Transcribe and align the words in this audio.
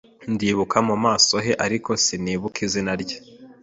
Ndibuka 0.33 0.77
mu 0.87 0.95
maso 1.05 1.33
he, 1.45 1.51
ariko 1.65 1.89
sinibuka 2.03 2.57
izina 2.67 2.91
rye. 3.01 3.17